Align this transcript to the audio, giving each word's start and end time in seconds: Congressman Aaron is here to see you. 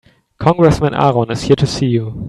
Congressman 0.39 0.95
Aaron 0.95 1.29
is 1.29 1.43
here 1.43 1.55
to 1.55 1.67
see 1.67 1.85
you. 1.85 2.19